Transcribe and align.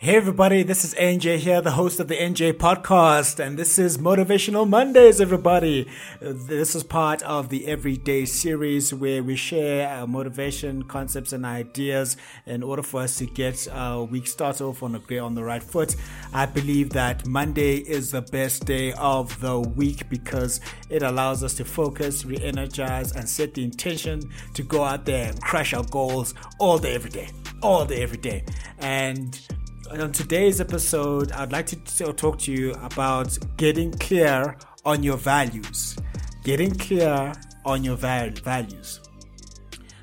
Hey 0.00 0.14
everybody, 0.14 0.62
this 0.62 0.84
is 0.84 0.94
NJ 0.94 1.38
here, 1.38 1.60
the 1.60 1.72
host 1.72 1.98
of 1.98 2.06
the 2.06 2.14
NJ 2.14 2.52
podcast, 2.52 3.44
and 3.44 3.58
this 3.58 3.80
is 3.80 3.98
Motivational 3.98 4.68
Mondays, 4.68 5.20
everybody. 5.20 5.90
This 6.20 6.76
is 6.76 6.84
part 6.84 7.20
of 7.22 7.48
the 7.48 7.66
everyday 7.66 8.24
series 8.24 8.94
where 8.94 9.24
we 9.24 9.34
share 9.34 9.88
our 9.88 10.06
motivation, 10.06 10.84
concepts, 10.84 11.32
and 11.32 11.44
ideas 11.44 12.16
in 12.46 12.62
order 12.62 12.84
for 12.84 13.00
us 13.00 13.18
to 13.18 13.26
get 13.26 13.66
our 13.72 14.04
week 14.04 14.28
start 14.28 14.60
off 14.60 14.84
on, 14.84 14.94
a, 14.94 15.18
on 15.18 15.34
the 15.34 15.42
right 15.42 15.64
foot. 15.64 15.96
I 16.32 16.46
believe 16.46 16.90
that 16.90 17.26
Monday 17.26 17.78
is 17.78 18.12
the 18.12 18.22
best 18.22 18.66
day 18.66 18.92
of 18.92 19.40
the 19.40 19.58
week 19.58 20.08
because 20.08 20.60
it 20.90 21.02
allows 21.02 21.42
us 21.42 21.54
to 21.54 21.64
focus, 21.64 22.24
re 22.24 22.38
energize, 22.40 23.10
and 23.16 23.28
set 23.28 23.54
the 23.54 23.64
intention 23.64 24.30
to 24.54 24.62
go 24.62 24.84
out 24.84 25.06
there 25.06 25.30
and 25.30 25.42
crush 25.42 25.74
our 25.74 25.82
goals 25.82 26.34
all 26.60 26.78
day, 26.78 26.94
every 26.94 27.10
day. 27.10 27.30
All 27.64 27.84
day, 27.84 28.00
every 28.00 28.18
day. 28.18 28.44
And 28.78 29.36
on 29.90 30.12
today's 30.12 30.60
episode, 30.60 31.32
I'd 31.32 31.50
like 31.50 31.66
to 31.66 31.76
talk 32.12 32.38
to 32.40 32.52
you 32.52 32.72
about 32.82 33.36
getting 33.56 33.90
clear 33.92 34.56
on 34.84 35.02
your 35.02 35.16
values. 35.16 35.96
Getting 36.44 36.74
clear 36.74 37.32
on 37.64 37.84
your 37.84 37.96
values. 37.96 39.00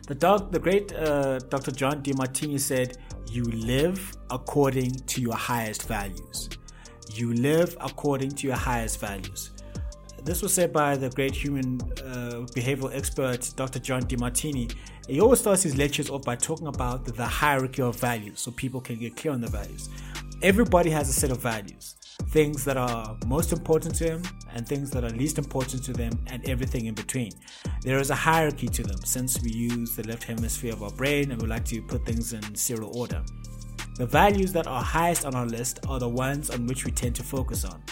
The 0.08 0.16
the 0.52 0.60
great 0.60 0.94
uh, 0.94 1.40
Dr. 1.40 1.72
John 1.72 2.02
Demartini 2.02 2.60
said, 2.60 2.98
"You 3.32 3.44
live 3.44 4.16
according 4.30 4.92
to 4.92 5.22
your 5.22 5.36
highest 5.36 5.88
values. 5.88 6.50
You 7.14 7.34
live 7.34 7.78
according 7.80 8.32
to 8.32 8.48
your 8.48 8.56
highest 8.56 9.00
values." 9.00 9.55
This 10.26 10.42
was 10.42 10.56
said 10.56 10.74
by 10.74 10.98
the 10.98 11.12
great 11.12 11.36
human 11.36 11.80
uh, 12.00 12.48
behavioral 12.56 12.92
expert 12.96 13.54
Dr. 13.56 13.78
John 13.78 14.02
Demartini. 14.02 14.74
He 15.08 15.22
always 15.22 15.40
starts 15.40 15.62
his 15.62 15.78
lectures 15.78 16.10
off 16.10 16.24
by 16.24 16.36
talking 16.36 16.66
about 16.66 17.06
the 17.06 17.24
hierarchy 17.24 17.84
of 17.84 17.96
values 18.00 18.40
so 18.40 18.50
people 18.50 18.82
can 18.82 18.98
get 18.98 19.16
clear 19.16 19.36
on 19.36 19.40
the 19.40 19.48
values. 19.48 19.88
Everybody 20.42 20.90
has 20.90 21.10
a 21.10 21.14
set 21.14 21.30
of 21.30 21.38
values 21.38 21.96
things 22.30 22.66
that 22.66 22.76
are 22.76 23.16
most 23.28 23.52
important 23.52 23.94
to 23.94 24.06
them 24.06 24.24
and 24.54 24.68
things 24.68 24.90
that 24.90 25.04
are 25.04 25.10
least 25.12 25.38
important 25.38 25.84
to 25.84 25.94
them 25.94 26.12
and 26.28 26.44
everything 26.50 26.88
in 26.88 26.96
between. 26.96 27.32
There 27.82 28.00
is 28.00 28.10
a 28.10 28.16
hierarchy 28.16 28.68
to 28.68 28.84
them 28.84 28.98
since 29.04 29.40
we 29.42 29.52
use 29.52 29.96
the 29.96 30.08
left 30.08 30.24
hemisphere 30.24 30.74
of 30.74 30.82
our 30.82 30.92
brain 30.92 31.32
and 31.32 31.42
we 31.42 31.48
like 31.48 31.66
to 31.66 31.82
put 31.84 32.04
things 32.06 32.34
in 32.34 32.56
serial 32.56 32.98
order. 32.98 33.24
The 33.98 34.08
values 34.08 34.52
that 34.54 34.66
are 34.66 34.82
highest 34.82 35.24
on 35.24 35.36
our 35.36 35.46
list 35.46 35.82
are 35.88 36.00
the 36.00 36.10
ones 36.10 36.50
on 36.50 36.66
which 36.66 36.84
we 36.84 36.92
tend 36.92 37.16
to 37.16 37.24
focus 37.24 37.64
on. 37.64 37.84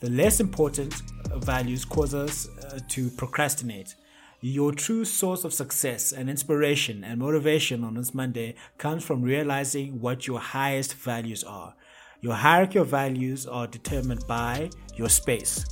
The 0.00 0.10
less 0.10 0.40
important 0.40 0.94
values 1.38 1.84
cause 1.84 2.14
us 2.14 2.48
uh, 2.48 2.78
to 2.88 3.10
procrastinate. 3.10 3.94
Your 4.40 4.72
true 4.72 5.04
source 5.04 5.44
of 5.44 5.52
success 5.52 6.12
and 6.12 6.28
inspiration 6.28 7.04
and 7.04 7.20
motivation 7.20 7.84
on 7.84 7.94
this 7.94 8.12
Monday 8.12 8.56
comes 8.76 9.04
from 9.04 9.22
realizing 9.22 10.00
what 10.00 10.26
your 10.26 10.40
highest 10.40 10.94
values 10.94 11.44
are. 11.44 11.74
Your 12.20 12.34
hierarchy 12.34 12.78
of 12.78 12.88
values 12.88 13.46
are 13.46 13.66
determined 13.66 14.26
by 14.26 14.70
your 14.96 15.08
space. 15.08 15.64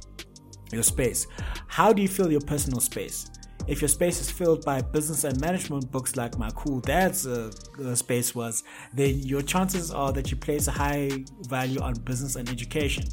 Your 0.72 0.84
space. 0.84 1.27
How 1.67 1.92
do 1.92 2.00
you 2.00 2.08
feel 2.08 2.30
your 2.30 2.41
personal 2.42 2.80
space? 2.80 3.28
If 3.67 3.80
your 3.80 3.89
space 3.89 4.20
is 4.20 4.30
filled 4.30 4.64
by 4.64 4.83
business 4.83 5.24
and 5.24 5.41
management 5.41 5.91
books 5.92 6.17
like 6.17 6.39
my 6.39 6.50
cool 6.50 6.80
dad's 6.80 7.27
uh, 7.27 7.52
uh, 7.84 7.95
space 7.95 8.34
was, 8.34 8.64
then 8.92 9.19
your 9.20 9.42
chances 9.42 9.92
are 9.92 10.12
that 10.12 10.30
you 10.30 10.36
place 10.36 10.67
a 10.67 10.72
high 10.72 11.24
value 11.42 11.80
on 11.80 11.95
business 11.95 12.36
and 12.36 12.48
education. 12.48 13.05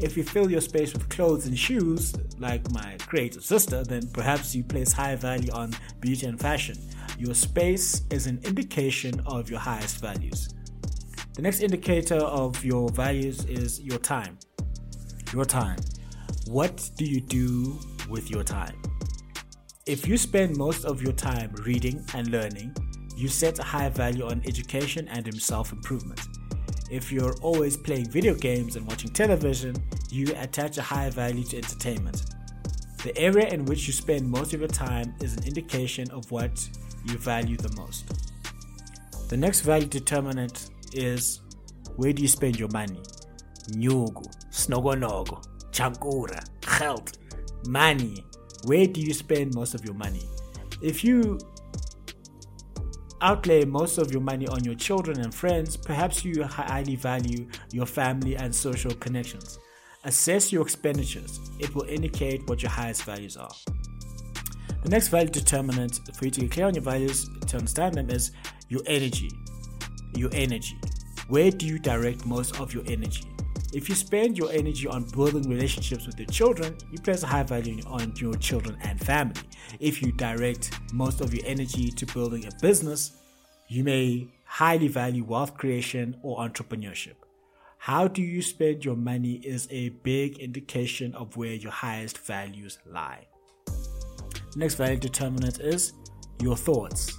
If 0.00 0.16
you 0.16 0.24
fill 0.24 0.50
your 0.50 0.60
space 0.60 0.92
with 0.92 1.08
clothes 1.08 1.46
and 1.46 1.58
shoes, 1.58 2.14
like 2.38 2.70
my 2.72 2.96
creative 2.98 3.44
sister, 3.44 3.84
then 3.84 4.08
perhaps 4.08 4.54
you 4.54 4.64
place 4.64 4.92
high 4.92 5.14
value 5.14 5.52
on 5.52 5.72
beauty 6.00 6.26
and 6.26 6.38
fashion. 6.38 6.76
Your 7.18 7.34
space 7.34 8.02
is 8.10 8.26
an 8.26 8.40
indication 8.44 9.20
of 9.26 9.48
your 9.48 9.60
highest 9.60 10.00
values. 10.00 10.48
The 11.34 11.42
next 11.42 11.60
indicator 11.60 12.16
of 12.16 12.64
your 12.64 12.88
values 12.90 13.44
is 13.44 13.80
your 13.80 13.98
time. 13.98 14.38
Your 15.32 15.44
time. 15.44 15.78
What 16.46 16.90
do 16.96 17.04
you 17.04 17.20
do 17.20 17.78
with 18.08 18.30
your 18.30 18.42
time? 18.42 18.80
If 19.86 20.08
you 20.08 20.16
spend 20.16 20.56
most 20.56 20.84
of 20.84 21.02
your 21.02 21.12
time 21.12 21.52
reading 21.62 22.04
and 22.14 22.28
learning, 22.28 22.74
you 23.16 23.28
set 23.28 23.58
a 23.58 23.62
high 23.62 23.88
value 23.88 24.26
on 24.26 24.42
education 24.46 25.08
and 25.08 25.40
self 25.40 25.72
improvement. 25.72 26.20
If 26.90 27.10
you're 27.10 27.34
always 27.40 27.76
playing 27.76 28.10
video 28.10 28.34
games 28.34 28.76
and 28.76 28.86
watching 28.86 29.10
television, 29.10 29.74
you 30.10 30.26
attach 30.36 30.76
a 30.78 30.82
high 30.82 31.10
value 31.10 31.44
to 31.44 31.56
entertainment. 31.56 32.24
The 33.02 33.16
area 33.18 33.48
in 33.48 33.64
which 33.64 33.86
you 33.86 33.92
spend 33.92 34.28
most 34.28 34.54
of 34.54 34.60
your 34.60 34.68
time 34.68 35.14
is 35.20 35.36
an 35.36 35.44
indication 35.44 36.10
of 36.10 36.30
what 36.30 36.68
you 37.06 37.18
value 37.18 37.56
the 37.56 37.74
most. 37.76 38.04
The 39.28 39.36
next 39.36 39.62
value 39.62 39.86
determinant 39.86 40.70
is 40.92 41.40
where 41.96 42.12
do 42.12 42.22
you 42.22 42.28
spend 42.28 42.58
your 42.58 42.68
money? 42.68 43.02
Nyugu, 43.70 44.26
snogonogo, 44.50 45.42
chankura, 45.70 46.44
geld, 46.78 47.18
money. 47.66 48.24
Where 48.64 48.86
do 48.86 49.00
you 49.00 49.14
spend 49.14 49.54
most 49.54 49.74
of 49.74 49.84
your 49.84 49.94
money? 49.94 50.22
If 50.82 51.02
you 51.02 51.38
outlay 53.22 53.64
most 53.64 53.98
of 53.98 54.12
your 54.12 54.20
money 54.20 54.46
on 54.48 54.64
your 54.64 54.74
children 54.74 55.20
and 55.20 55.34
friends, 55.34 55.76
perhaps 55.76 56.24
you 56.24 56.42
highly 56.44 56.96
value 56.96 57.46
your 57.72 57.86
family 57.86 58.36
and 58.36 58.54
social 58.54 58.94
connections. 58.94 59.58
Assess 60.04 60.52
your 60.52 60.62
expenditures, 60.62 61.40
it 61.58 61.74
will 61.74 61.84
indicate 61.84 62.46
what 62.48 62.62
your 62.62 62.70
highest 62.70 63.04
values 63.04 63.36
are. 63.36 63.52
The 64.82 64.90
next 64.90 65.08
value 65.08 65.30
determinant 65.30 66.00
for 66.14 66.26
you 66.26 66.30
to 66.32 66.40
get 66.42 66.50
clear 66.50 66.66
on 66.66 66.74
your 66.74 66.84
values 66.84 67.28
to 67.46 67.56
understand 67.56 67.94
them 67.94 68.10
is 68.10 68.32
your 68.68 68.82
energy. 68.86 69.30
Your 70.14 70.30
energy. 70.34 70.78
Where 71.28 71.50
do 71.50 71.66
you 71.66 71.78
direct 71.78 72.26
most 72.26 72.60
of 72.60 72.74
your 72.74 72.84
energy? 72.86 73.33
If 73.74 73.88
you 73.88 73.96
spend 73.96 74.38
your 74.38 74.52
energy 74.52 74.86
on 74.86 75.02
building 75.10 75.48
relationships 75.48 76.06
with 76.06 76.16
your 76.16 76.28
children, 76.28 76.76
you 76.92 76.98
place 76.98 77.24
a 77.24 77.26
high 77.26 77.42
value 77.42 77.82
on 77.88 78.14
your 78.16 78.34
children 78.34 78.78
and 78.82 79.00
family. 79.00 79.40
If 79.80 80.00
you 80.00 80.12
direct 80.12 80.78
most 80.92 81.20
of 81.20 81.34
your 81.34 81.44
energy 81.44 81.90
to 81.90 82.06
building 82.06 82.46
a 82.46 82.50
business, 82.62 83.16
you 83.66 83.82
may 83.82 84.28
highly 84.44 84.86
value 84.86 85.24
wealth 85.24 85.56
creation 85.56 86.16
or 86.22 86.38
entrepreneurship. 86.38 87.14
How 87.78 88.06
do 88.06 88.22
you 88.22 88.42
spend 88.42 88.84
your 88.84 88.94
money 88.94 89.40
is 89.44 89.66
a 89.72 89.88
big 89.88 90.38
indication 90.38 91.12
of 91.16 91.36
where 91.36 91.54
your 91.54 91.72
highest 91.72 92.18
values 92.18 92.78
lie. 92.86 93.26
next 94.54 94.76
value 94.76 94.98
determinant 94.98 95.58
is 95.58 95.94
your 96.40 96.56
thoughts. 96.56 97.18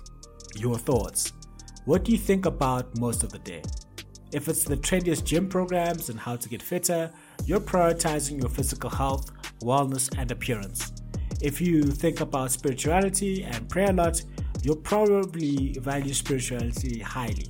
Your 0.55 0.77
thoughts. 0.77 1.33
What 1.83 2.05
do 2.05 2.13
you 2.13 2.17
think 2.17 2.45
about 2.45 2.97
most 2.97 3.23
of 3.23 3.33
the 3.33 3.39
day? 3.39 3.61
If 4.35 4.49
it's 4.49 4.65
the 4.65 4.75
trendiest 4.75 5.23
gym 5.23 5.47
programs 5.47 6.09
and 6.09 6.19
how 6.19 6.35
to 6.35 6.49
get 6.49 6.61
fitter, 6.61 7.09
you're 7.45 7.61
prioritizing 7.61 8.37
your 8.41 8.49
physical 8.49 8.89
health, 8.89 9.31
wellness, 9.61 10.13
and 10.17 10.29
appearance. 10.29 10.91
If 11.41 11.61
you 11.61 11.83
think 11.83 12.19
about 12.19 12.51
spirituality 12.51 13.45
and 13.45 13.69
prayer 13.69 13.91
a 13.91 13.93
lot, 13.93 14.21
you'll 14.61 14.75
probably 14.75 15.77
value 15.79 16.13
spirituality 16.13 16.99
highly. 16.99 17.47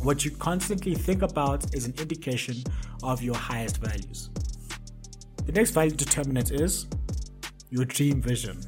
What 0.00 0.24
you 0.24 0.30
constantly 0.30 0.94
think 0.94 1.22
about 1.22 1.74
is 1.74 1.86
an 1.86 1.94
indication 1.98 2.62
of 3.02 3.20
your 3.20 3.34
highest 3.34 3.78
values. 3.78 4.30
The 5.46 5.52
next 5.52 5.72
value 5.72 5.96
determinant 5.96 6.52
is 6.52 6.86
your 7.70 7.84
dream 7.84 8.22
vision. 8.22 8.60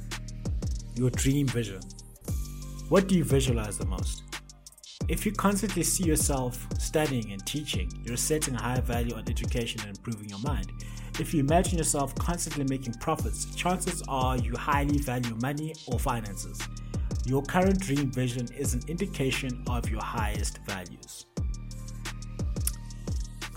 Your 0.96 1.10
dream 1.10 1.46
vision. 1.46 1.80
What 2.88 3.06
do 3.06 3.16
you 3.16 3.22
visualize 3.22 3.78
the 3.78 3.86
most? 3.86 4.29
If 5.10 5.26
you 5.26 5.32
constantly 5.32 5.82
see 5.82 6.04
yourself 6.04 6.68
studying 6.78 7.32
and 7.32 7.44
teaching, 7.44 7.90
you're 8.04 8.16
setting 8.16 8.54
a 8.54 8.62
high 8.62 8.78
value 8.78 9.16
on 9.16 9.24
education 9.28 9.80
and 9.80 9.98
improving 9.98 10.28
your 10.28 10.38
mind. 10.38 10.70
If 11.18 11.34
you 11.34 11.40
imagine 11.40 11.78
yourself 11.78 12.14
constantly 12.14 12.62
making 12.62 12.94
profits, 12.94 13.52
chances 13.56 14.04
are 14.06 14.36
you 14.38 14.54
highly 14.56 14.98
value 14.98 15.34
money 15.42 15.74
or 15.88 15.98
finances. 15.98 16.60
Your 17.26 17.42
current 17.42 17.80
dream 17.80 18.12
vision 18.12 18.46
is 18.56 18.74
an 18.74 18.82
indication 18.86 19.64
of 19.68 19.90
your 19.90 20.00
highest 20.00 20.58
values. 20.58 21.26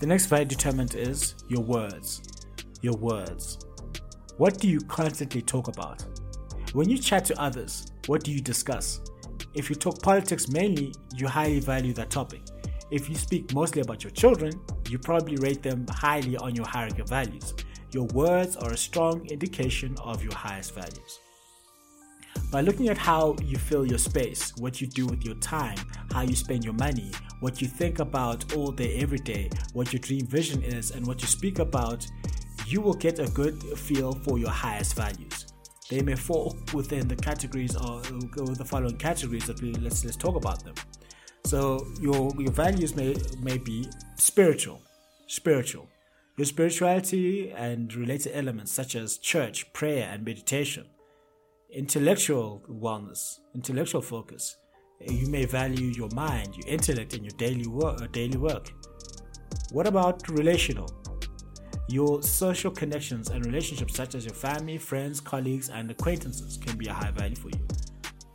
The 0.00 0.06
next 0.06 0.26
value 0.26 0.46
determinant 0.46 0.96
is 0.96 1.36
your 1.46 1.62
words. 1.62 2.20
Your 2.82 2.96
words. 2.96 3.58
What 4.38 4.58
do 4.58 4.66
you 4.68 4.80
constantly 4.80 5.40
talk 5.40 5.68
about? 5.68 6.04
When 6.72 6.90
you 6.90 6.98
chat 6.98 7.24
to 7.26 7.40
others, 7.40 7.86
what 8.08 8.24
do 8.24 8.32
you 8.32 8.40
discuss? 8.40 9.00
If 9.54 9.70
you 9.70 9.76
talk 9.76 10.02
politics 10.02 10.48
mainly, 10.48 10.92
you 11.14 11.28
highly 11.28 11.60
value 11.60 11.92
that 11.94 12.10
topic. 12.10 12.42
If 12.90 13.08
you 13.08 13.14
speak 13.14 13.54
mostly 13.54 13.82
about 13.82 14.02
your 14.02 14.10
children, 14.10 14.52
you 14.88 14.98
probably 14.98 15.36
rate 15.36 15.62
them 15.62 15.86
highly 15.88 16.36
on 16.36 16.56
your 16.56 16.66
hierarchy 16.66 17.02
of 17.02 17.08
values. 17.08 17.54
Your 17.92 18.06
words 18.06 18.56
are 18.56 18.72
a 18.72 18.76
strong 18.76 19.24
indication 19.26 19.94
of 20.02 20.24
your 20.24 20.34
highest 20.34 20.74
values. 20.74 21.20
By 22.50 22.62
looking 22.62 22.88
at 22.88 22.98
how 22.98 23.36
you 23.44 23.56
fill 23.56 23.86
your 23.86 23.98
space, 23.98 24.52
what 24.56 24.80
you 24.80 24.88
do 24.88 25.06
with 25.06 25.24
your 25.24 25.36
time, 25.36 25.78
how 26.12 26.22
you 26.22 26.34
spend 26.34 26.64
your 26.64 26.74
money, 26.74 27.12
what 27.38 27.62
you 27.62 27.68
think 27.68 28.00
about 28.00 28.54
all 28.56 28.72
day, 28.72 28.96
every 28.96 29.18
day, 29.18 29.50
what 29.72 29.92
your 29.92 30.00
dream 30.00 30.26
vision 30.26 30.64
is, 30.64 30.90
and 30.90 31.06
what 31.06 31.22
you 31.22 31.28
speak 31.28 31.60
about, 31.60 32.04
you 32.66 32.80
will 32.80 32.94
get 32.94 33.20
a 33.20 33.30
good 33.30 33.62
feel 33.78 34.12
for 34.12 34.36
your 34.36 34.50
highest 34.50 34.96
values. 34.96 35.53
They 35.90 36.00
may 36.00 36.16
fall 36.16 36.56
within 36.72 37.08
the 37.08 37.16
categories 37.16 37.76
or 37.76 38.00
the 38.00 38.64
following 38.64 38.96
categories 38.96 39.46
that 39.46 39.60
we 39.60 39.72
let's 39.74 40.04
let's 40.04 40.16
talk 40.16 40.36
about 40.36 40.64
them. 40.64 40.74
So 41.44 41.86
your 42.00 42.30
your 42.38 42.52
values 42.52 42.96
may 42.96 43.14
may 43.42 43.58
be 43.58 43.86
spiritual, 44.16 44.80
spiritual. 45.26 45.88
Your 46.36 46.46
spirituality 46.46 47.50
and 47.50 47.94
related 47.94 48.32
elements 48.34 48.72
such 48.72 48.96
as 48.96 49.18
church, 49.18 49.72
prayer, 49.72 50.08
and 50.10 50.24
meditation. 50.24 50.86
Intellectual 51.70 52.62
wellness, 52.68 53.38
intellectual 53.54 54.02
focus. 54.02 54.56
You 55.00 55.28
may 55.28 55.44
value 55.44 55.88
your 55.88 56.08
mind, 56.14 56.56
your 56.56 56.66
intellect, 56.66 57.14
and 57.14 57.24
your 57.24 57.36
daily 57.36 57.66
work. 57.68 58.10
Daily 58.12 58.38
work. 58.38 58.72
What 59.70 59.86
about 59.86 60.28
relational? 60.28 60.88
Your 61.88 62.22
social 62.22 62.70
connections 62.70 63.28
and 63.28 63.44
relationships, 63.44 63.94
such 63.94 64.14
as 64.14 64.24
your 64.24 64.34
family, 64.34 64.78
friends, 64.78 65.20
colleagues, 65.20 65.68
and 65.68 65.90
acquaintances, 65.90 66.56
can 66.56 66.78
be 66.78 66.86
a 66.86 66.92
high 66.92 67.10
value 67.10 67.36
for 67.36 67.48
you. 67.50 67.66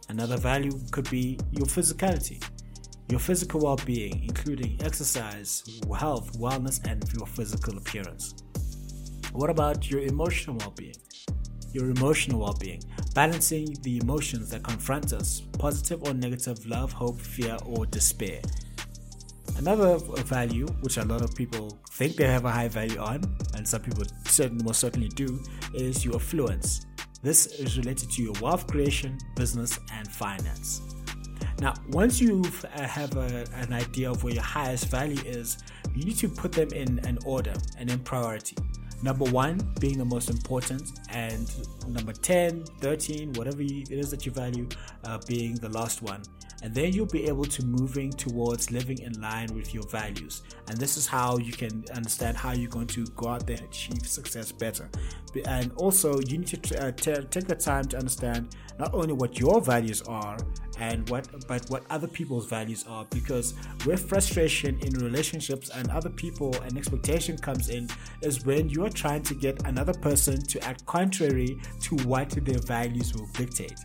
Another 0.09 0.37
value 0.37 0.71
could 0.91 1.09
be 1.09 1.39
your 1.51 1.65
physicality, 1.65 2.43
your 3.09 3.19
physical 3.19 3.61
well 3.61 3.79
being, 3.85 4.23
including 4.23 4.77
exercise, 4.83 5.63
health, 5.97 6.37
wellness, 6.39 6.79
and 6.87 7.03
your 7.13 7.25
physical 7.25 7.77
appearance. 7.77 8.35
What 9.33 9.49
about 9.49 9.89
your 9.89 10.01
emotional 10.01 10.57
well 10.57 10.73
being? 10.75 10.95
Your 11.71 11.89
emotional 11.89 12.41
well 12.41 12.57
being, 12.59 12.81
balancing 13.13 13.75
the 13.81 13.97
emotions 13.97 14.49
that 14.51 14.63
confront 14.63 15.13
us 15.13 15.41
positive 15.57 16.03
or 16.03 16.13
negative, 16.13 16.65
love, 16.65 16.91
hope, 16.91 17.19
fear, 17.19 17.57
or 17.65 17.85
despair. 17.85 18.41
Another 19.59 19.97
value, 20.23 20.67
which 20.79 20.95
a 20.95 21.03
lot 21.03 21.21
of 21.21 21.35
people 21.35 21.77
think 21.91 22.15
they 22.15 22.25
have 22.27 22.45
a 22.45 22.49
high 22.49 22.69
value 22.69 22.97
on, 22.97 23.21
and 23.55 23.67
some 23.67 23.81
people 23.81 24.05
certainly 24.25 24.63
most 24.63 24.79
certainly 24.79 25.09
do, 25.09 25.37
is 25.73 26.05
your 26.05 26.15
affluence. 26.15 26.85
This 27.23 27.47
is 27.59 27.77
related 27.77 28.09
to 28.11 28.23
your 28.23 28.33
wealth 28.41 28.67
creation, 28.67 29.17
business, 29.35 29.77
and 29.91 30.07
finance. 30.07 30.81
Now, 31.59 31.73
once 31.89 32.21
you 32.21 32.41
uh, 32.73 32.83
have 32.83 33.17
a, 33.17 33.45
an 33.55 33.73
idea 33.73 34.09
of 34.09 34.23
where 34.23 34.33
your 34.33 34.43
highest 34.43 34.85
value 34.85 35.21
is, 35.25 35.57
you 35.93 36.05
need 36.05 36.17
to 36.19 36.29
put 36.29 36.53
them 36.53 36.69
in 36.71 36.99
an 36.99 37.19
order 37.25 37.53
and 37.77 37.91
in 37.91 37.99
priority. 37.99 38.55
Number 39.03 39.25
one 39.25 39.59
being 39.81 39.97
the 39.97 40.05
most 40.05 40.29
important, 40.29 40.83
and 41.09 41.51
number 41.85 42.13
10, 42.13 42.63
13, 42.79 43.33
whatever 43.33 43.61
it 43.61 43.91
is 43.91 44.09
that 44.11 44.25
you 44.25 44.31
value, 44.31 44.69
uh, 45.03 45.19
being 45.27 45.55
the 45.55 45.69
last 45.69 46.01
one 46.01 46.21
and 46.61 46.73
then 46.73 46.93
you'll 46.93 47.05
be 47.05 47.25
able 47.27 47.45
to 47.45 47.65
moving 47.65 48.11
towards 48.11 48.71
living 48.71 48.99
in 48.99 49.19
line 49.21 49.47
with 49.53 49.73
your 49.73 49.87
values. 49.87 50.43
And 50.67 50.77
this 50.77 50.97
is 50.97 51.07
how 51.07 51.37
you 51.37 51.53
can 51.53 51.85
understand 51.93 52.35
how 52.37 52.51
you're 52.51 52.69
going 52.69 52.87
to 52.87 53.05
go 53.15 53.29
out 53.29 53.47
there 53.47 53.57
and 53.57 53.65
achieve 53.65 54.05
success 54.05 54.51
better. 54.51 54.89
And 55.45 55.71
also 55.75 56.19
you 56.19 56.39
need 56.39 56.47
to 56.47 56.87
uh, 56.87 56.91
t- 56.91 57.13
take 57.29 57.47
the 57.47 57.55
time 57.55 57.85
to 57.85 57.97
understand 57.97 58.55
not 58.77 58.93
only 58.93 59.13
what 59.13 59.39
your 59.39 59.61
values 59.61 60.01
are 60.03 60.37
and 60.79 61.07
what 61.09 61.27
but 61.47 61.69
what 61.69 61.83
other 61.89 62.07
people's 62.07 62.47
values 62.47 62.85
are. 62.87 63.05
Because 63.09 63.53
where 63.83 63.97
frustration 63.97 64.79
in 64.79 64.93
relationships 64.93 65.69
and 65.69 65.89
other 65.91 66.09
people 66.09 66.53
and 66.63 66.77
expectation 66.77 67.37
comes 67.37 67.69
in 67.69 67.89
is 68.21 68.45
when 68.45 68.69
you're 68.69 68.89
trying 68.89 69.23
to 69.23 69.35
get 69.35 69.65
another 69.67 69.93
person 69.93 70.41
to 70.41 70.63
act 70.63 70.85
contrary 70.85 71.59
to 71.81 71.95
what 72.07 72.29
their 72.29 72.59
values 72.59 73.13
will 73.13 73.27
dictate 73.33 73.79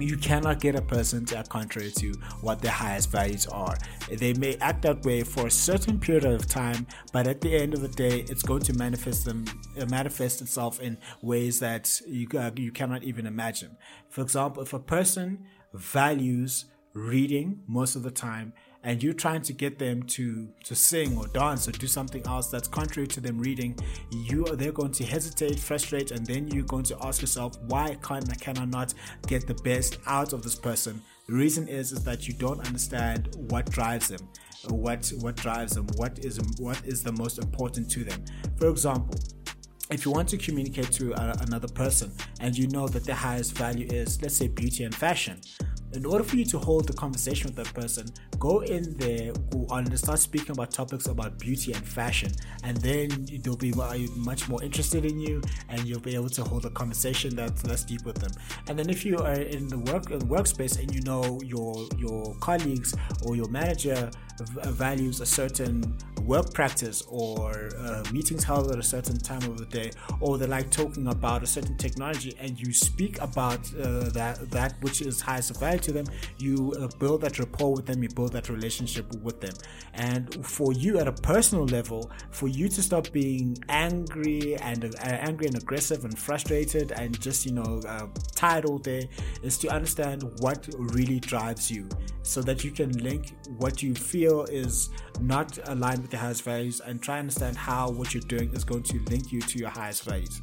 you 0.00 0.16
cannot 0.16 0.60
get 0.60 0.74
a 0.74 0.82
person 0.82 1.24
to 1.26 1.38
act 1.38 1.48
contrary 1.48 1.90
to 1.92 2.12
what 2.40 2.60
their 2.60 2.72
highest 2.72 3.10
values 3.10 3.46
are. 3.46 3.76
They 4.10 4.32
may 4.34 4.56
act 4.56 4.82
that 4.82 5.04
way 5.04 5.22
for 5.22 5.46
a 5.46 5.50
certain 5.50 5.98
period 5.98 6.24
of 6.24 6.46
time, 6.46 6.86
but 7.12 7.26
at 7.26 7.40
the 7.40 7.54
end 7.54 7.74
of 7.74 7.80
the 7.80 7.88
day, 7.88 8.24
it's 8.28 8.42
going 8.42 8.62
to 8.62 8.72
manifest 8.74 9.24
them 9.24 9.44
uh, 9.78 9.86
manifest 9.86 10.40
itself 10.40 10.80
in 10.80 10.98
ways 11.22 11.60
that 11.60 12.00
you 12.06 12.28
uh, 12.38 12.50
you 12.56 12.72
cannot 12.72 13.02
even 13.02 13.26
imagine. 13.26 13.76
For 14.08 14.22
example, 14.22 14.62
if 14.62 14.72
a 14.72 14.78
person 14.78 15.46
values 15.72 16.66
reading 16.92 17.60
most 17.66 17.94
of 17.94 18.02
the 18.02 18.10
time 18.10 18.52
and 18.82 19.02
you're 19.02 19.12
trying 19.12 19.42
to 19.42 19.52
get 19.52 19.78
them 19.78 20.02
to 20.02 20.48
to 20.64 20.74
sing 20.74 21.16
or 21.18 21.26
dance 21.28 21.68
or 21.68 21.72
do 21.72 21.86
something 21.86 22.26
else 22.26 22.48
that's 22.48 22.68
contrary 22.68 23.06
to 23.06 23.20
them 23.20 23.38
reading 23.38 23.78
you 24.10 24.46
are 24.46 24.56
they're 24.56 24.72
going 24.72 24.92
to 24.92 25.04
hesitate 25.04 25.58
frustrate 25.58 26.10
and 26.10 26.26
then 26.26 26.48
you're 26.48 26.64
going 26.64 26.84
to 26.84 26.96
ask 27.02 27.20
yourself 27.20 27.58
why 27.66 27.94
can, 28.02 28.24
can 28.26 28.56
i 28.58 28.64
not 28.64 28.94
get 29.26 29.46
the 29.46 29.54
best 29.62 29.98
out 30.06 30.32
of 30.32 30.42
this 30.42 30.54
person? 30.54 31.00
The 31.26 31.34
reason 31.34 31.68
is 31.68 31.92
is 31.92 32.02
that 32.04 32.26
you 32.26 32.34
don't 32.34 32.60
understand 32.66 33.34
what 33.36 33.70
drives 33.70 34.08
them 34.08 34.28
what 34.68 35.10
what 35.20 35.36
drives 35.36 35.74
them 35.74 35.86
what 35.96 36.18
is 36.18 36.40
what 36.58 36.84
is 36.84 37.02
the 37.02 37.12
most 37.12 37.38
important 37.38 37.90
to 37.92 38.04
them. 38.04 38.24
For 38.58 38.68
example 38.68 39.18
if 39.90 40.04
you 40.04 40.12
want 40.12 40.28
to 40.28 40.36
communicate 40.36 40.92
to 40.92 41.12
a, 41.12 41.36
another 41.40 41.66
person 41.66 42.12
and 42.38 42.56
you 42.56 42.68
know 42.68 42.86
that 42.86 43.04
their 43.04 43.14
highest 43.14 43.56
value 43.56 43.86
is 43.90 44.20
let's 44.22 44.36
say 44.36 44.48
beauty 44.48 44.84
and 44.84 44.94
fashion 44.94 45.40
in 45.92 46.06
order 46.06 46.24
for 46.24 46.36
you 46.36 46.44
to 46.46 46.58
hold 46.58 46.86
the 46.86 46.92
conversation 46.92 47.48
with 47.48 47.56
that 47.56 47.74
person, 47.74 48.06
go 48.38 48.60
in 48.60 48.96
there 48.96 49.32
and 49.70 49.98
start 49.98 50.18
speaking 50.18 50.52
about 50.52 50.70
topics 50.70 51.06
about 51.06 51.38
beauty 51.38 51.72
and 51.72 51.86
fashion, 51.86 52.32
and 52.64 52.76
then 52.78 53.08
they'll 53.42 53.56
be 53.56 53.72
much 54.16 54.48
more 54.48 54.62
interested 54.62 55.04
in 55.04 55.18
you, 55.20 55.42
and 55.68 55.84
you'll 55.84 56.00
be 56.00 56.14
able 56.14 56.28
to 56.28 56.42
hold 56.44 56.64
a 56.64 56.70
conversation 56.70 57.34
that's 57.34 57.64
less 57.66 57.84
deep 57.84 58.04
with 58.04 58.16
them. 58.16 58.30
And 58.68 58.78
then 58.78 58.88
if 58.88 59.04
you 59.04 59.18
are 59.18 59.34
in 59.34 59.68
the 59.68 59.78
work 59.78 60.10
in 60.10 60.20
workspace 60.20 60.78
and 60.78 60.94
you 60.94 61.02
know 61.02 61.40
your 61.44 61.74
your 61.98 62.34
colleagues 62.40 62.94
or 63.24 63.36
your 63.36 63.48
manager 63.48 64.10
values 64.68 65.20
a 65.20 65.26
certain 65.26 65.96
work 66.22 66.54
practice 66.54 67.02
or 67.08 67.70
uh, 67.78 68.02
meetings 68.12 68.44
held 68.44 68.70
at 68.70 68.78
a 68.78 68.82
certain 68.82 69.18
time 69.18 69.42
of 69.42 69.58
the 69.58 69.66
day, 69.66 69.90
or 70.20 70.38
they 70.38 70.46
like 70.46 70.70
talking 70.70 71.08
about 71.08 71.42
a 71.42 71.46
certain 71.46 71.76
technology, 71.76 72.34
and 72.40 72.60
you 72.60 72.72
speak 72.72 73.20
about 73.20 73.60
uh, 73.74 74.08
that 74.10 74.50
that 74.50 74.74
which 74.80 75.02
is 75.02 75.20
highest 75.20 75.58
value 75.58 75.79
to 75.82 75.92
them, 75.92 76.06
you 76.38 76.72
uh, 76.78 76.88
build 76.98 77.20
that 77.22 77.38
rapport 77.38 77.72
with 77.72 77.86
them, 77.86 78.02
you 78.02 78.08
build 78.08 78.32
that 78.32 78.48
relationship 78.48 79.12
with 79.16 79.40
them, 79.40 79.54
and 79.94 80.44
for 80.46 80.72
you 80.72 80.98
at 80.98 81.08
a 81.08 81.12
personal 81.12 81.64
level, 81.64 82.10
for 82.30 82.48
you 82.48 82.68
to 82.68 82.82
stop 82.82 83.10
being 83.12 83.56
angry 83.68 84.56
and 84.56 84.84
uh, 84.84 84.98
angry 85.02 85.46
and 85.46 85.56
aggressive 85.56 86.04
and 86.04 86.18
frustrated 86.18 86.92
and 86.92 87.20
just 87.20 87.46
you 87.46 87.52
know 87.52 87.80
uh, 87.86 88.06
tired 88.34 88.64
all 88.64 88.78
day, 88.78 89.08
is 89.42 89.58
to 89.58 89.68
understand 89.68 90.22
what 90.38 90.68
really 90.78 91.20
drives 91.20 91.70
you, 91.70 91.88
so 92.22 92.40
that 92.42 92.64
you 92.64 92.70
can 92.70 92.90
link 92.98 93.34
what 93.58 93.82
you 93.82 93.94
feel 93.94 94.44
is 94.44 94.90
not 95.20 95.58
aligned 95.68 96.00
with 96.00 96.12
your 96.12 96.20
highest 96.20 96.42
values 96.42 96.80
and 96.80 97.02
try 97.02 97.16
and 97.16 97.24
understand 97.24 97.56
how 97.56 97.90
what 97.90 98.14
you're 98.14 98.22
doing 98.22 98.50
is 98.54 98.64
going 98.64 98.82
to 98.82 98.98
link 99.10 99.30
you 99.32 99.40
to 99.40 99.58
your 99.58 99.68
highest 99.68 100.04
values. 100.04 100.40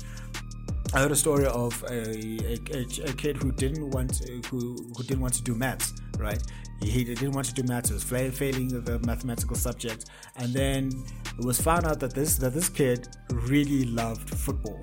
I 0.97 1.01
heard 1.01 1.11
a 1.11 1.15
story 1.15 1.45
of 1.45 1.83
a, 1.91 1.93
a, 1.93 2.81
a, 3.05 3.13
kid 3.13 3.37
who 3.37 3.51
didn't 3.51 3.91
want 3.91 4.19
who 4.49 4.75
who 4.97 5.03
didn't 5.03 5.19
want 5.21 5.35
to 5.35 5.43
do 5.43 5.53
maths, 5.53 5.93
right? 6.17 6.41
He, 6.81 6.89
he 6.89 7.03
didn't 7.03 7.33
want 7.33 7.45
to 7.45 7.53
do 7.53 7.61
maths. 7.61 7.89
He 7.89 7.93
was 7.93 8.03
failing 8.03 8.69
the 8.69 8.97
mathematical 9.05 9.55
subject, 9.55 10.05
and 10.37 10.51
then 10.51 10.89
it 11.37 11.45
was 11.45 11.61
found 11.61 11.85
out 11.85 11.99
that 11.99 12.15
this 12.15 12.37
that 12.37 12.55
this 12.55 12.67
kid 12.67 13.09
really 13.31 13.83
loved 13.83 14.27
football, 14.27 14.81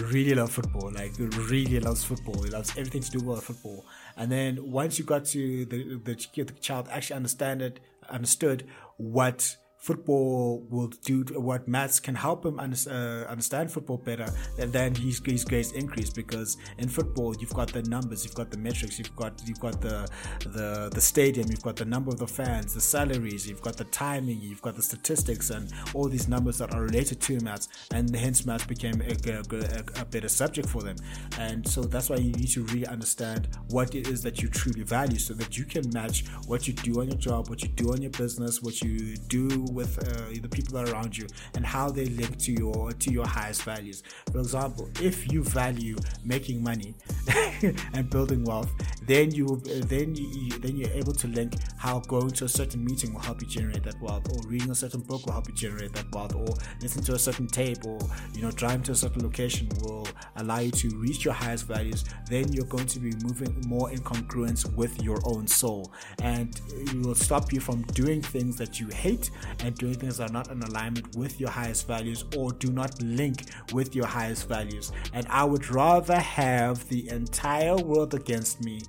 really 0.00 0.32
loved 0.32 0.52
football, 0.52 0.92
like 0.92 1.18
really 1.18 1.80
loves 1.80 2.04
football. 2.04 2.40
He 2.40 2.50
loves 2.50 2.70
everything 2.78 3.02
to 3.02 3.10
do 3.10 3.24
with 3.24 3.42
football. 3.42 3.84
And 4.16 4.30
then 4.30 4.70
once 4.70 4.96
you 4.96 5.04
got 5.04 5.24
to 5.34 5.64
the 5.64 6.00
the, 6.04 6.14
the 6.44 6.52
child 6.60 6.86
actually 6.88 7.16
understand 7.16 7.62
it, 7.62 7.80
understood 8.08 8.68
what 8.96 9.56
football 9.78 10.66
will 10.70 10.88
do 11.04 11.24
what 11.34 11.66
maths 11.66 12.00
can 12.00 12.14
help 12.14 12.44
him 12.44 12.58
under, 12.58 12.76
uh, 12.90 13.30
understand 13.30 13.70
football 13.70 13.96
better 13.96 14.28
then 14.56 14.94
his, 14.94 15.20
his 15.24 15.44
grades 15.44 15.72
increase 15.72 16.10
because 16.10 16.56
in 16.78 16.88
football 16.88 17.34
you've 17.36 17.54
got 17.54 17.68
the 17.72 17.82
numbers 17.84 18.24
you've 18.24 18.34
got 18.34 18.50
the 18.50 18.58
metrics 18.58 18.98
you've 18.98 19.14
got 19.16 19.32
you've 19.46 19.60
got 19.60 19.80
the 19.80 20.08
the 20.40 20.90
the 20.92 21.00
stadium 21.00 21.48
you've 21.48 21.62
got 21.62 21.76
the 21.76 21.84
number 21.84 22.10
of 22.10 22.18
the 22.18 22.26
fans 22.26 22.74
the 22.74 22.80
salaries 22.80 23.48
you've 23.48 23.62
got 23.62 23.76
the 23.76 23.84
timing 23.84 24.40
you've 24.40 24.62
got 24.62 24.74
the 24.76 24.82
statistics 24.82 25.50
and 25.50 25.72
all 25.94 26.08
these 26.08 26.28
numbers 26.28 26.58
that 26.58 26.74
are 26.74 26.82
related 26.82 27.20
to 27.20 27.38
maths 27.40 27.68
and 27.92 28.14
hence 28.14 28.44
maths 28.44 28.66
became 28.66 29.00
a, 29.02 29.14
a, 29.30 30.00
a 30.00 30.04
better 30.04 30.28
subject 30.28 30.68
for 30.68 30.82
them. 30.82 30.96
And 31.38 31.66
so 31.66 31.82
that's 31.82 32.10
why 32.10 32.16
you 32.16 32.32
need 32.32 32.48
to 32.48 32.64
really 32.64 32.86
understand 32.86 33.48
what 33.68 33.94
it 33.94 34.08
is 34.08 34.22
that 34.22 34.42
you 34.42 34.48
truly 34.48 34.82
value 34.82 35.18
so 35.18 35.34
that 35.34 35.56
you 35.56 35.64
can 35.64 35.88
match 35.90 36.26
what 36.46 36.66
you 36.66 36.74
do 36.74 37.00
on 37.00 37.08
your 37.08 37.16
job 37.16 37.48
what 37.48 37.62
you 37.62 37.68
do 37.68 37.92
on 37.92 38.00
your 38.02 38.10
business 38.12 38.62
what 38.62 38.80
you 38.80 39.16
do 39.16 39.48
with 39.72 39.98
uh, 39.98 40.40
the 40.40 40.48
people 40.48 40.74
that 40.74 40.88
are 40.88 40.92
around 40.92 41.16
you 41.16 41.26
and 41.54 41.64
how 41.64 41.90
they 41.90 42.06
link 42.06 42.38
to 42.38 42.52
your 42.52 42.92
to 42.92 43.12
your 43.12 43.26
highest 43.26 43.62
values. 43.62 44.02
For 44.32 44.38
example, 44.38 44.88
if 45.00 45.30
you 45.32 45.42
value 45.42 45.96
making 46.24 46.62
money 46.62 46.94
and 47.94 48.08
building 48.10 48.44
wealth, 48.44 48.70
then 49.06 49.30
you 49.30 49.60
then 49.64 50.14
you 50.14 50.58
then 50.58 50.76
you're 50.76 50.90
able 50.90 51.12
to 51.14 51.28
link 51.28 51.54
how 51.76 52.00
going 52.00 52.30
to 52.30 52.44
a 52.44 52.48
certain 52.48 52.84
meeting 52.84 53.12
will 53.12 53.20
help 53.20 53.40
you 53.40 53.48
generate 53.48 53.82
that 53.84 54.00
wealth, 54.00 54.28
or 54.32 54.48
reading 54.48 54.70
a 54.70 54.74
certain 54.74 55.00
book 55.00 55.24
will 55.26 55.32
help 55.32 55.48
you 55.48 55.54
generate 55.54 55.92
that 55.94 56.10
wealth, 56.12 56.34
or 56.34 56.46
listening 56.80 57.04
to 57.04 57.14
a 57.14 57.18
certain 57.18 57.46
tape, 57.46 57.84
or 57.84 57.98
you 58.34 58.42
know 58.42 58.50
driving 58.50 58.82
to 58.82 58.92
a 58.92 58.96
certain 58.96 59.22
location 59.22 59.68
will 59.82 60.06
allow 60.36 60.58
you 60.58 60.70
to 60.70 60.88
reach 60.96 61.24
your 61.24 61.34
highest 61.34 61.66
values. 61.66 62.04
Then 62.28 62.52
you're 62.52 62.66
going 62.66 62.86
to 62.86 62.98
be 62.98 63.12
moving 63.22 63.62
more 63.66 63.90
in 63.90 63.98
congruence 63.98 64.70
with 64.74 65.02
your 65.02 65.18
own 65.24 65.46
soul, 65.46 65.92
and 66.22 66.60
it 66.70 67.06
will 67.06 67.14
stop 67.14 67.52
you 67.52 67.60
from 67.60 67.82
doing 67.82 68.22
things 68.22 68.56
that 68.56 68.78
you 68.80 68.88
hate 68.88 69.30
and 69.60 69.76
doing 69.76 69.94
things 69.94 70.18
that 70.18 70.30
are 70.30 70.32
not 70.32 70.50
in 70.50 70.62
alignment 70.62 71.16
with 71.16 71.40
your 71.40 71.50
highest 71.50 71.86
values 71.86 72.24
or 72.36 72.52
do 72.52 72.70
not 72.70 73.00
link 73.02 73.44
with 73.72 73.94
your 73.94 74.06
highest 74.06 74.48
values. 74.48 74.92
And 75.12 75.26
I 75.28 75.44
would 75.44 75.70
rather 75.70 76.18
have 76.18 76.88
the 76.88 77.08
entire 77.10 77.76
world 77.76 78.14
against 78.14 78.62
me 78.62 78.82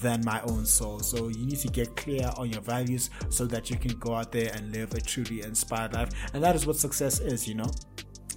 than 0.00 0.24
my 0.24 0.40
own 0.42 0.64
soul. 0.66 1.00
So 1.00 1.28
you 1.28 1.46
need 1.46 1.58
to 1.58 1.68
get 1.68 1.94
clear 1.96 2.30
on 2.36 2.50
your 2.50 2.62
values 2.62 3.10
so 3.28 3.46
that 3.46 3.70
you 3.70 3.76
can 3.76 3.98
go 3.98 4.14
out 4.14 4.32
there 4.32 4.50
and 4.54 4.72
live 4.72 4.94
a 4.94 5.00
truly 5.00 5.42
inspired 5.42 5.92
life. 5.94 6.10
And 6.32 6.42
that 6.42 6.54
is 6.54 6.66
what 6.66 6.76
success 6.76 7.20
is, 7.20 7.46
you 7.46 7.54
know. 7.54 7.70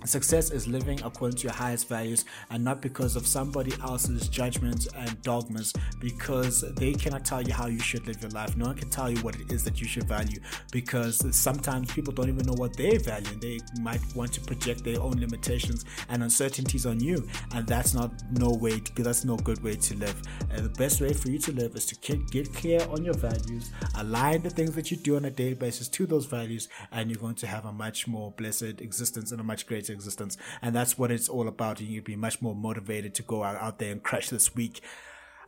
Success 0.05 0.51
is 0.51 0.67
living 0.67 1.01
according 1.03 1.37
to 1.37 1.43
your 1.43 1.53
highest 1.53 1.89
values 1.89 2.25
and 2.49 2.63
not 2.63 2.81
because 2.81 3.15
of 3.15 3.25
somebody 3.25 3.73
else's 3.81 4.29
judgments 4.29 4.87
and 4.95 5.21
dogmas 5.21 5.73
because 5.99 6.61
they 6.75 6.93
cannot 6.93 7.25
tell 7.25 7.41
you 7.41 7.53
how 7.53 7.67
you 7.67 7.79
should 7.79 8.05
live 8.07 8.21
your 8.21 8.31
life. 8.31 8.55
No 8.55 8.65
one 8.65 8.75
can 8.75 8.89
tell 8.89 9.09
you 9.09 9.17
what 9.19 9.35
it 9.35 9.51
is 9.51 9.63
that 9.63 9.81
you 9.81 9.87
should 9.87 10.05
value 10.05 10.39
because 10.71 11.23
sometimes 11.35 11.91
people 11.91 12.13
don't 12.13 12.29
even 12.29 12.45
know 12.45 12.53
what 12.53 12.75
they 12.75 12.97
value 12.97 13.27
they 13.39 13.59
might 13.81 14.01
want 14.15 14.33
to 14.33 14.41
project 14.41 14.83
their 14.83 14.99
own 15.01 15.19
limitations 15.19 15.85
and 16.09 16.23
uncertainties 16.23 16.85
on 16.85 16.99
you. 16.99 17.27
And 17.53 17.67
that's 17.67 17.93
not 17.93 18.11
no 18.31 18.51
way 18.51 18.79
to, 18.79 19.03
that's 19.03 19.25
no 19.25 19.37
good 19.37 19.63
way 19.63 19.75
to 19.75 19.95
live. 19.95 20.21
And 20.49 20.65
the 20.65 20.77
best 20.77 21.01
way 21.01 21.13
for 21.13 21.29
you 21.29 21.39
to 21.39 21.51
live 21.51 21.75
is 21.75 21.85
to 21.87 21.95
get 22.31 22.53
clear 22.53 22.81
on 22.89 23.03
your 23.03 23.13
values, 23.13 23.71
align 23.95 24.41
the 24.41 24.49
things 24.49 24.75
that 24.75 24.91
you 24.91 24.97
do 24.97 25.15
on 25.15 25.25
a 25.25 25.31
daily 25.31 25.53
basis 25.53 25.87
to 25.89 26.05
those 26.05 26.25
values, 26.25 26.69
and 26.91 27.09
you're 27.09 27.19
going 27.19 27.35
to 27.35 27.47
have 27.47 27.65
a 27.65 27.71
much 27.71 28.07
more 28.07 28.31
blessed 28.31 28.81
existence 28.81 29.31
and 29.31 29.41
a 29.41 29.43
much 29.43 29.67
greater 29.67 29.86
existence. 29.89 30.37
And 30.61 30.75
that's 30.75 30.97
what 30.97 31.11
it's 31.11 31.29
all 31.29 31.47
about. 31.47 31.79
And 31.79 31.89
you'd 31.89 32.03
be 32.03 32.15
much 32.15 32.41
more 32.41 32.55
motivated 32.55 33.13
to 33.15 33.23
go 33.23 33.43
out, 33.43 33.55
out 33.57 33.79
there 33.79 33.91
and 33.91 34.03
crush 34.03 34.29
this 34.29 34.55
week. 34.55 34.81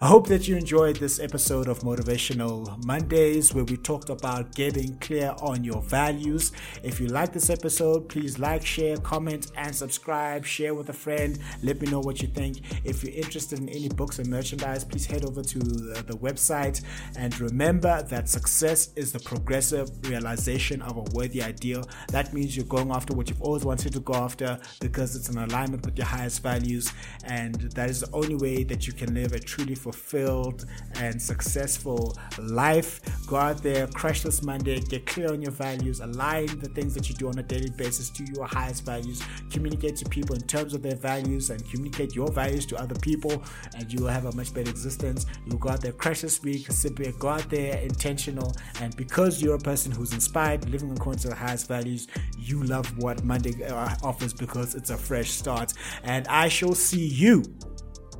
I 0.01 0.07
hope 0.07 0.27
that 0.27 0.47
you 0.47 0.55
enjoyed 0.55 0.95
this 0.95 1.19
episode 1.19 1.67
of 1.67 1.79
Motivational 1.79 2.81
Mondays 2.85 3.53
where 3.53 3.65
we 3.65 3.75
talked 3.75 4.09
about 4.09 4.55
getting 4.55 4.97
clear 4.99 5.35
on 5.41 5.65
your 5.65 5.81
values. 5.81 6.53
If 6.83 7.01
you 7.01 7.07
like 7.07 7.33
this 7.33 7.49
episode, 7.49 8.07
please 8.07 8.39
like, 8.39 8.65
share, 8.65 8.95
comment, 8.95 9.51
and 9.57 9.75
subscribe. 9.75 10.45
Share 10.45 10.73
with 10.73 10.87
a 10.87 10.93
friend. 10.93 11.37
Let 11.63 11.81
me 11.81 11.89
know 11.91 11.99
what 11.99 12.21
you 12.21 12.29
think. 12.29 12.61
If 12.85 13.03
you're 13.03 13.13
interested 13.13 13.59
in 13.59 13.67
any 13.67 13.89
books 13.89 14.19
and 14.19 14.29
merchandise, 14.29 14.85
please 14.85 15.05
head 15.05 15.25
over 15.25 15.43
to 15.43 15.59
the, 15.59 16.01
the 16.03 16.15
website. 16.15 16.81
And 17.17 17.37
remember 17.37 18.01
that 18.03 18.29
success 18.29 18.93
is 18.95 19.11
the 19.11 19.19
progressive 19.19 19.89
realization 20.07 20.81
of 20.81 20.95
a 20.95 21.01
worthy 21.13 21.43
ideal. 21.43 21.83
That 22.07 22.33
means 22.33 22.55
you're 22.55 22.65
going 22.67 22.89
after 22.91 23.13
what 23.13 23.27
you've 23.27 23.41
always 23.41 23.65
wanted 23.65 23.91
to 23.91 23.99
go 23.99 24.13
after 24.13 24.61
because 24.79 25.17
it's 25.17 25.27
in 25.27 25.37
alignment 25.37 25.85
with 25.85 25.97
your 25.97 26.07
highest 26.07 26.41
values. 26.41 26.89
And 27.25 27.55
that 27.73 27.89
is 27.89 27.99
the 27.99 28.09
only 28.13 28.35
way 28.35 28.63
that 28.63 28.87
you 28.87 28.93
can 28.93 29.13
live 29.13 29.33
a 29.33 29.39
truly 29.39 29.75
fulfilled 29.91 30.65
and 30.95 31.21
successful 31.21 32.17
life. 32.37 33.01
Go 33.27 33.35
out 33.35 33.61
there, 33.63 33.87
crush 33.87 34.21
this 34.21 34.43
Monday, 34.43 34.79
get 34.79 35.05
clear 35.05 35.31
on 35.31 35.41
your 35.41 35.51
values, 35.51 35.99
align 35.99 36.47
the 36.59 36.69
things 36.69 36.93
that 36.93 37.09
you 37.09 37.15
do 37.15 37.27
on 37.27 37.37
a 37.39 37.43
daily 37.43 37.69
basis 37.71 38.09
to 38.11 38.23
your 38.33 38.45
highest 38.45 38.85
values, 38.85 39.23
communicate 39.51 39.95
to 39.97 40.09
people 40.09 40.35
in 40.35 40.41
terms 40.41 40.73
of 40.73 40.81
their 40.81 40.95
values, 40.95 41.49
and 41.49 41.67
communicate 41.69 42.15
your 42.15 42.31
values 42.31 42.65
to 42.67 42.77
other 42.77 42.95
people, 42.99 43.43
and 43.75 43.91
you 43.91 44.01
will 44.01 44.09
have 44.09 44.25
a 44.25 44.35
much 44.35 44.53
better 44.53 44.69
existence. 44.69 45.25
You'll 45.45 45.57
go 45.57 45.69
out 45.69 45.81
there, 45.81 45.91
crush 45.91 46.21
this 46.21 46.41
week, 46.43 46.71
simply 46.71 47.11
go 47.19 47.29
out 47.29 47.49
there 47.49 47.77
intentional, 47.79 48.55
and 48.81 48.95
because 48.95 49.41
you're 49.41 49.55
a 49.55 49.59
person 49.59 49.91
who's 49.91 50.13
inspired, 50.13 50.69
living 50.69 50.91
according 50.91 51.21
to 51.21 51.29
the 51.29 51.35
highest 51.35 51.67
values, 51.67 52.07
you 52.37 52.63
love 52.63 52.85
what 52.97 53.23
Monday 53.23 53.63
uh, 53.65 53.95
offers 54.03 54.33
because 54.33 54.75
it's 54.75 54.89
a 54.89 54.97
fresh 54.97 55.31
start. 55.31 55.73
And 56.03 56.27
I 56.27 56.47
shall 56.47 56.75
see 56.75 57.05
you 57.05 57.43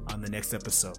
on 0.08 0.22
the 0.22 0.30
next 0.30 0.54
episode. 0.54 0.98